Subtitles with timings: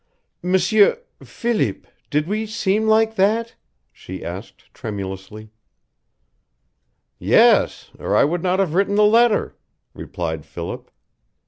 [0.41, 3.53] "M'sieur Philip did we seem like that?"
[3.93, 5.51] she asked, tremulously.
[7.19, 9.55] "Yes, or I would not have written the letter,"
[9.93, 10.89] replied Philip.